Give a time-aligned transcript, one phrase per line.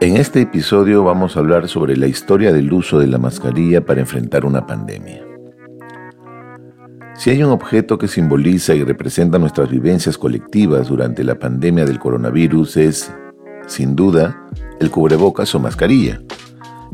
[0.00, 4.00] En este episodio vamos a hablar sobre la historia del uso de la mascarilla para
[4.00, 5.22] enfrentar una pandemia.
[7.14, 11.98] Si hay un objeto que simboliza y representa nuestras vivencias colectivas durante la pandemia del
[11.98, 13.12] coronavirus es,
[13.66, 14.48] sin duda,
[14.80, 16.22] el cubrebocas o mascarilla.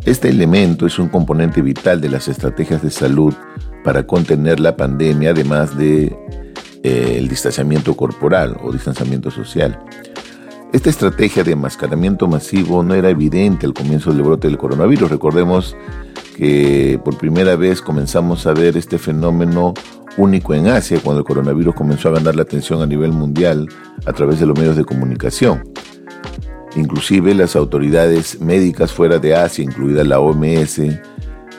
[0.04, 3.32] Este elemento es un componente vital de las estrategias de salud
[3.84, 6.06] para contener la pandemia, además de
[6.82, 9.78] eh, el distanciamiento corporal o distanciamiento social.
[10.76, 15.10] Esta estrategia de enmascaramiento masivo no era evidente al comienzo del brote del coronavirus.
[15.10, 15.74] Recordemos
[16.36, 19.72] que por primera vez comenzamos a ver este fenómeno
[20.18, 23.70] único en Asia cuando el coronavirus comenzó a ganar la atención a nivel mundial
[24.04, 25.64] a través de los medios de comunicación.
[26.76, 30.78] Inclusive las autoridades médicas fuera de Asia, incluida la OMS,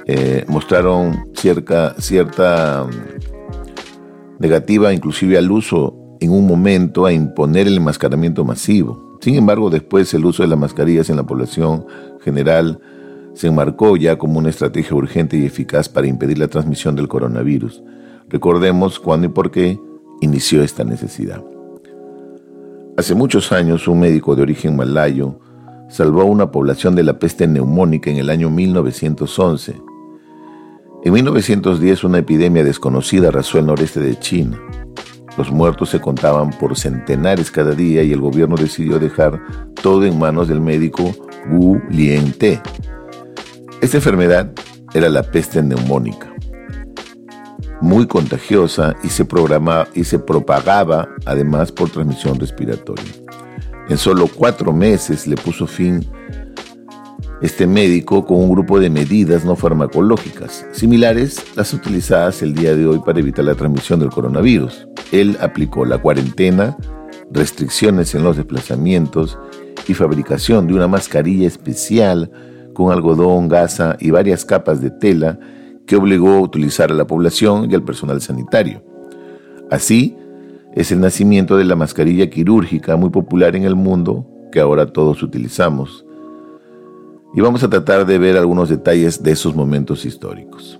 [0.06, 7.78] eh, mostraron cierta, cierta mm, negativa inclusive al uso en un momento a imponer el
[7.78, 9.07] enmascaramiento masivo.
[9.22, 11.86] Sin embargo, después el uso de las mascarillas en la población
[12.22, 12.80] general
[13.34, 17.84] se enmarcó ya como una estrategia urgente y eficaz para impedir la transmisión del coronavirus.
[18.30, 19.80] Recordemos cuándo y por qué
[20.22, 21.44] inició esta necesidad.
[22.98, 25.40] Hace muchos años, un médico de origen malayo
[25.88, 29.76] salvó a una población de la peste neumónica en el año 1911.
[31.04, 34.60] En 1910, una epidemia desconocida arrasó el noreste de China.
[35.38, 39.40] Los muertos se contaban por centenares cada día y el gobierno decidió dejar
[39.82, 41.16] todo en manos del médico
[41.52, 42.60] Wu Lien-te.
[43.82, 44.52] Esta enfermedad
[44.96, 46.34] era la peste neumónica,
[47.82, 49.28] muy contagiosa y se,
[49.94, 53.06] y se propagaba además por transmisión respiratoria.
[53.90, 56.04] En solo cuatro meses le puso fin
[57.42, 62.88] este médico con un grupo de medidas no farmacológicas, similares las utilizadas el día de
[62.88, 64.88] hoy para evitar la transmisión del coronavirus.
[65.12, 66.78] Él aplicó la cuarentena,
[67.32, 69.38] restricciones en los desplazamientos
[69.88, 72.32] y fabricación de una mascarilla especial
[72.74, 75.40] con algodón, gasa y varias capas de tela
[75.86, 78.84] que obligó a utilizar a la población y al personal sanitario.
[79.72, 80.16] Así
[80.74, 85.24] es el nacimiento de la mascarilla quirúrgica muy popular en el mundo que ahora todos
[85.24, 86.06] utilizamos
[87.34, 90.80] y vamos a tratar de ver algunos detalles de esos momentos históricos.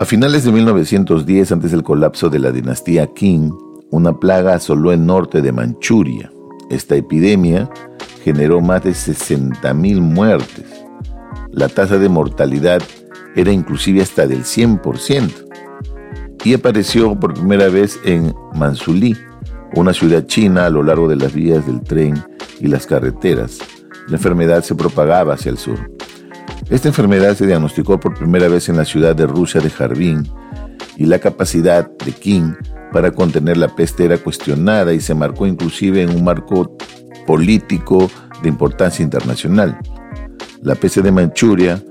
[0.00, 3.52] A finales de 1910, antes del colapso de la dinastía Qing,
[3.90, 6.32] una plaga asoló el norte de Manchuria.
[6.70, 7.68] Esta epidemia
[8.24, 10.64] generó más de 60.000 muertes.
[11.52, 12.80] La tasa de mortalidad
[13.36, 15.30] era inclusive hasta del 100%
[16.44, 19.14] y apareció por primera vez en Mansulí,
[19.74, 22.14] una ciudad china a lo largo de las vías del tren
[22.58, 23.58] y las carreteras,
[24.08, 25.78] la enfermedad se propagaba hacia el sur.
[26.68, 30.28] Esta enfermedad se diagnosticó por primera vez en la ciudad de Rusia de Jardín
[30.96, 32.52] y la capacidad de King
[32.92, 36.76] para contener la peste era cuestionada y se marcó inclusive en un marco
[37.26, 38.10] político
[38.42, 39.78] de importancia internacional.
[40.62, 41.82] La peste de Manchuria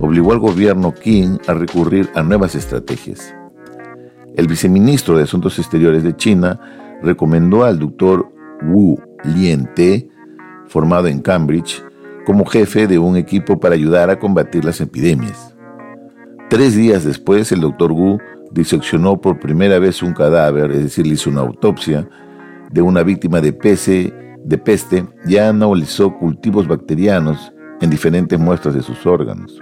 [0.00, 3.34] obligó al gobierno Qing a recurrir a nuevas estrategias.
[4.36, 6.60] El viceministro de Asuntos Exteriores de China
[7.02, 8.30] recomendó al doctor
[8.62, 10.08] Wu Liente
[10.66, 11.82] formado en Cambridge,
[12.28, 15.56] como jefe de un equipo para ayudar a combatir las epidemias.
[16.50, 18.18] Tres días después, el doctor Wu
[18.50, 22.06] diseccionó por primera vez un cadáver, es decir, hizo una autopsia
[22.70, 23.52] de una víctima de,
[24.44, 27.50] de peste y analizó cultivos bacterianos
[27.80, 29.58] en diferentes muestras de sus órganos.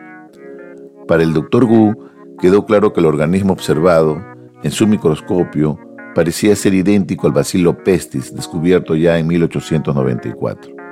[1.07, 1.95] Para el doctor Wu
[2.41, 4.21] quedó claro que el organismo observado
[4.65, 5.79] en su microscopio
[6.17, 10.86] parecía ser idéntico al bacilo pestis descubierto ya en 1894.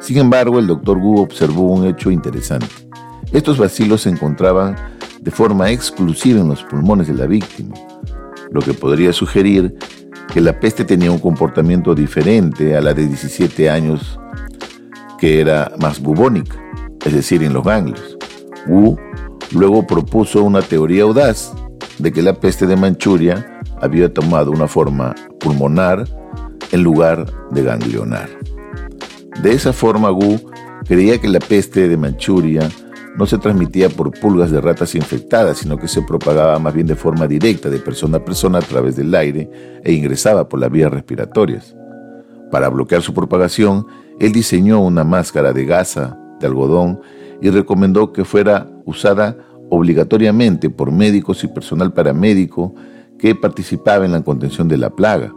[0.00, 2.66] Sin embargo, el doctor Wu observó un hecho interesante.
[3.32, 4.74] Estos vacilos se encontraban
[5.20, 7.74] de forma exclusiva en los pulmones de la víctima,
[8.50, 9.76] lo que podría sugerir
[10.32, 14.18] que la peste tenía un comportamiento diferente a la de 17 años,
[15.18, 16.56] que era más bubónica,
[17.04, 18.16] es decir, en los ganglios.
[18.66, 18.96] Wu
[19.52, 21.52] luego propuso una teoría audaz
[21.98, 26.04] de que la peste de Manchuria había tomado una forma pulmonar
[26.72, 28.28] en lugar de ganglionar.
[29.42, 30.38] De esa forma, Wu
[30.84, 32.68] creía que la peste de Manchuria
[33.16, 36.94] no se transmitía por pulgas de ratas infectadas, sino que se propagaba más bien de
[36.94, 39.50] forma directa de persona a persona a través del aire
[39.82, 41.74] e ingresaba por las vías respiratorias.
[42.50, 43.86] Para bloquear su propagación,
[44.18, 47.00] él diseñó una máscara de gasa de algodón
[47.40, 49.38] y recomendó que fuera usada
[49.70, 52.74] obligatoriamente por médicos y personal paramédico
[53.18, 55.32] que participaba en la contención de la plaga.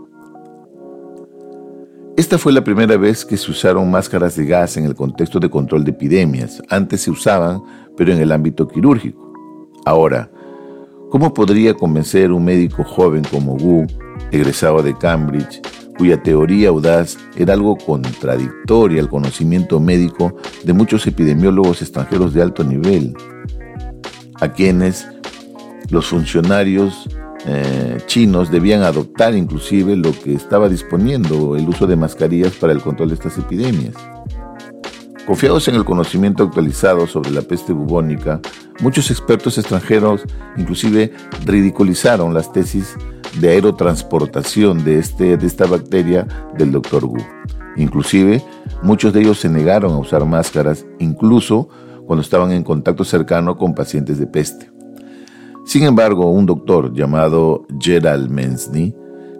[2.16, 5.50] Esta fue la primera vez que se usaron máscaras de gas en el contexto de
[5.50, 6.62] control de epidemias.
[6.70, 7.64] Antes se usaban,
[7.98, 9.34] pero en el ámbito quirúrgico.
[9.84, 10.30] Ahora,
[11.10, 13.88] ¿cómo podría convencer un médico joven como Wu,
[14.32, 15.60] egresado de Cambridge,
[15.98, 22.64] cuya teoría audaz era algo contradictoria al conocimiento médico de muchos epidemiólogos extranjeros de alto
[22.64, 23.16] nivel,
[24.40, 25.08] a quienes
[25.90, 27.10] los funcionarios
[27.46, 32.82] eh, chinos debían adoptar inclusive lo que estaba disponiendo el uso de mascarillas para el
[32.82, 33.96] control de estas epidemias.
[35.26, 38.42] Confiados en el conocimiento actualizado sobre la peste bubónica,
[38.82, 40.24] muchos expertos extranjeros
[40.58, 41.14] inclusive
[41.46, 42.96] ridiculizaron las tesis
[43.40, 47.06] de aerotransportación de, este, de esta bacteria del Dr.
[47.06, 47.24] Wu.
[47.78, 48.44] Inclusive,
[48.82, 51.70] muchos de ellos se negaron a usar máscaras, incluso
[52.06, 54.73] cuando estaban en contacto cercano con pacientes de peste.
[55.66, 58.94] Sin embargo, un doctor llamado Gerald Mensny,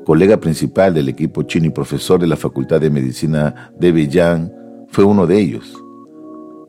[0.06, 4.50] colega principal del equipo chino y profesor de la Facultad de Medicina de Beijing,
[4.88, 5.74] fue uno de ellos.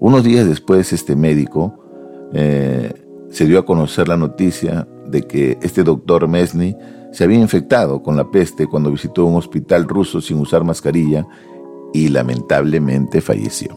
[0.01, 1.79] Unos días después, este médico
[2.33, 2.93] eh,
[3.31, 6.77] se dio a conocer la noticia de que este doctor Mesny
[7.13, 11.27] se había infectado con la peste cuando visitó un hospital ruso sin usar mascarilla
[11.93, 13.75] y lamentablemente falleció.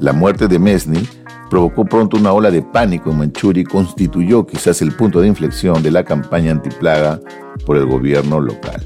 [0.00, 1.08] La muerte de Mesny
[1.50, 5.82] provocó pronto una ola de pánico en Manchuria y constituyó quizás el punto de inflexión
[5.82, 7.20] de la campaña antiplaga
[7.64, 8.82] por el gobierno local.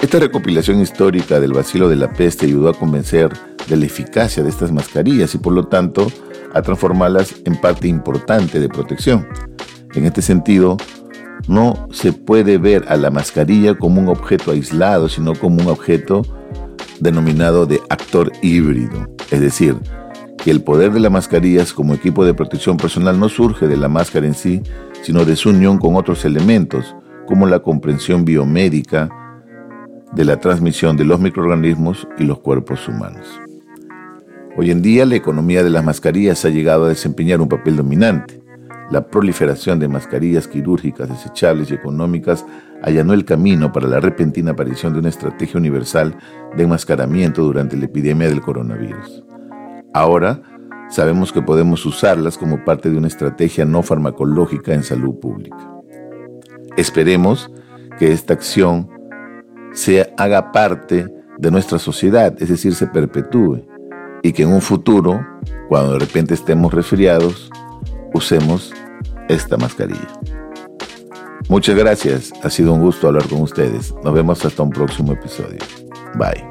[0.00, 3.32] Esta recopilación histórica del vacilo de la peste ayudó a convencer
[3.68, 6.06] de la eficacia de estas mascarillas y por lo tanto
[6.54, 9.26] a transformarlas en parte importante de protección.
[9.94, 10.76] En este sentido,
[11.46, 16.22] no se puede ver a la mascarilla como un objeto aislado, sino como un objeto
[17.00, 19.76] denominado de actor híbrido, es decir,
[20.42, 23.88] que el poder de las mascarillas como equipo de protección personal no surge de la
[23.88, 24.62] máscara en sí,
[25.02, 26.94] sino de su unión con otros elementos,
[27.26, 29.10] como la comprensión biomédica
[30.12, 33.26] de la transmisión de los microorganismos y los cuerpos humanos.
[34.56, 38.40] Hoy en día la economía de las mascarillas ha llegado a desempeñar un papel dominante.
[38.90, 42.46] La proliferación de mascarillas quirúrgicas desechables y económicas
[42.82, 46.16] allanó el camino para la repentina aparición de una estrategia universal
[46.56, 49.24] de enmascaramiento durante la epidemia del coronavirus.
[49.92, 50.40] Ahora
[50.88, 55.70] sabemos que podemos usarlas como parte de una estrategia no farmacológica en salud pública.
[56.78, 57.50] Esperemos
[57.98, 58.88] que esta acción
[59.72, 63.66] se haga parte de nuestra sociedad, es decir, se perpetúe,
[64.22, 65.24] y que en un futuro,
[65.68, 67.50] cuando de repente estemos resfriados,
[68.14, 68.72] usemos
[69.28, 70.08] esta mascarilla.
[71.48, 73.94] Muchas gracias, ha sido un gusto hablar con ustedes.
[74.04, 75.58] Nos vemos hasta un próximo episodio.
[76.14, 76.44] Bye.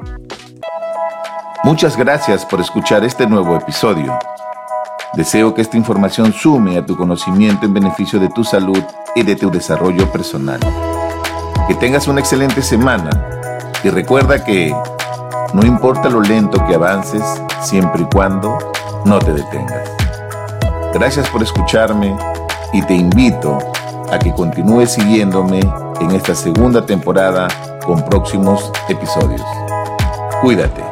[1.64, 4.18] Muchas gracias por escuchar este nuevo episodio.
[5.14, 8.82] Deseo que esta información sume a tu conocimiento en beneficio de tu salud
[9.14, 10.60] y de tu desarrollo personal.
[11.66, 13.10] Que tengas una excelente semana
[13.82, 14.74] y recuerda que
[15.54, 17.22] no importa lo lento que avances,
[17.62, 18.58] siempre y cuando
[19.04, 19.97] no te detengas.
[20.92, 22.16] Gracias por escucharme
[22.72, 23.58] y te invito
[24.10, 25.60] a que continúes siguiéndome
[26.00, 27.48] en esta segunda temporada
[27.84, 29.44] con próximos episodios.
[30.40, 30.87] Cuídate.